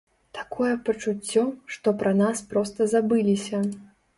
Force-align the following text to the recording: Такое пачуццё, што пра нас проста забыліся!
Такое 0.37 0.69
пачуццё, 0.87 1.43
што 1.75 1.87
пра 2.01 2.15
нас 2.23 2.43
проста 2.55 2.91
забыліся! 2.95 3.63